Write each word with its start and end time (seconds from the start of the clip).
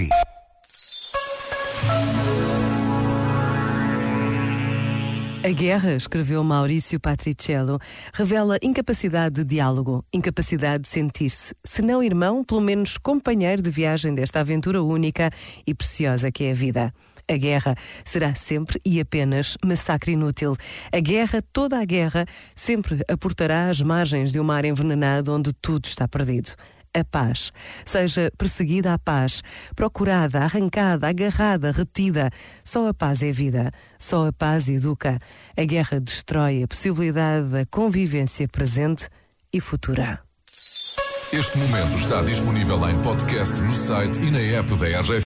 si. 0.00 0.08
A 5.42 5.52
guerra, 5.52 5.94
escreveu 5.94 6.44
Maurício 6.44 7.00
Patriciello, 7.00 7.78
revela 8.12 8.58
incapacidade 8.62 9.36
de 9.36 9.44
diálogo, 9.44 10.04
incapacidade 10.12 10.82
de 10.82 10.88
sentir-se, 10.88 11.54
se 11.64 11.82
não 11.82 12.02
irmão, 12.02 12.44
pelo 12.44 12.60
menos 12.60 12.98
companheiro 12.98 13.62
de 13.62 13.70
viagem 13.70 14.14
desta 14.14 14.40
aventura 14.40 14.82
única 14.82 15.30
e 15.66 15.74
preciosa 15.74 16.30
que 16.30 16.44
é 16.44 16.50
a 16.50 16.54
vida. 16.54 16.94
A 17.28 17.36
guerra 17.36 17.74
será 18.04 18.34
sempre 18.34 18.80
e 18.84 19.00
apenas 19.00 19.56
massacre 19.64 20.12
inútil. 20.12 20.54
A 20.92 21.00
guerra, 21.00 21.42
toda 21.52 21.78
a 21.80 21.84
guerra, 21.84 22.26
sempre 22.54 23.00
aportará 23.08 23.70
às 23.70 23.80
margens 23.80 24.32
de 24.32 24.40
um 24.40 24.44
mar 24.44 24.64
envenenado 24.64 25.32
onde 25.32 25.52
tudo 25.52 25.86
está 25.86 26.06
perdido 26.08 26.54
a 26.94 27.04
paz. 27.04 27.52
Seja 27.84 28.30
perseguida 28.36 28.94
a 28.94 28.98
paz, 28.98 29.42
procurada, 29.74 30.40
arrancada, 30.40 31.08
agarrada, 31.08 31.72
retida. 31.72 32.30
Só 32.64 32.88
a 32.88 32.94
paz 32.94 33.22
é 33.22 33.32
vida. 33.32 33.70
Só 33.98 34.28
a 34.28 34.32
paz 34.32 34.68
educa. 34.68 35.18
A 35.56 35.64
guerra 35.64 36.00
destrói 36.00 36.62
a 36.62 36.68
possibilidade 36.68 37.48
da 37.48 37.64
convivência 37.66 38.48
presente 38.48 39.08
e 39.52 39.60
futura. 39.60 40.20
Este 41.32 41.58
momento 41.58 41.96
está 41.96 42.22
disponível 42.22 42.90
em 42.90 43.02
podcast 43.02 43.60
no 43.60 43.72
site 43.72 44.20
e 44.20 44.32
na 44.32 44.40
app 44.40 44.74
da 44.74 44.86
RGF. 44.86 45.10